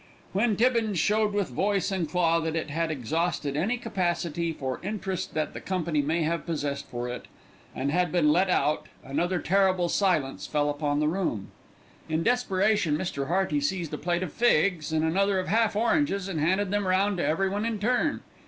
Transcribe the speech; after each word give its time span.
When 0.33 0.55
Tibbins 0.57 0.97
showed 0.97 1.31
with 1.33 1.49
voice 1.49 1.91
and 1.91 2.09
claw 2.09 2.39
that 2.39 2.55
it 2.55 2.71
had 2.71 2.89
exhausted 2.89 3.55
any 3.55 3.77
capacity 3.77 4.51
for 4.51 4.79
interest 4.81 5.35
that 5.35 5.53
the 5.53 5.61
company 5.61 6.01
may 6.01 6.23
have 6.23 6.47
possessed 6.47 6.87
for 6.87 7.07
it, 7.07 7.27
and 7.75 7.91
had 7.91 8.11
been 8.11 8.31
let 8.31 8.49
out, 8.49 8.87
another 9.03 9.37
terrible 9.37 9.89
silence 9.89 10.47
fell 10.47 10.71
upon 10.71 11.01
the 11.01 11.07
room. 11.07 11.51
In 12.09 12.23
desperation 12.23 12.97
Mr. 12.97 13.27
Hearty 13.27 13.61
seized 13.61 13.93
a 13.93 13.97
plate 13.99 14.23
of 14.23 14.33
figs 14.33 14.91
and 14.91 15.05
another 15.05 15.37
of 15.37 15.47
half 15.49 15.75
oranges 15.75 16.27
and 16.27 16.39
handed 16.39 16.71
them 16.71 16.87
round 16.87 17.17
to 17.17 17.23
everyone 17.23 17.63
in 17.63 17.77
turn. 17.77 18.21